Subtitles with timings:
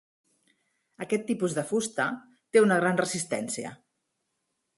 [1.05, 2.07] Aquest tipus de fusta
[2.57, 3.77] té una gran resistència.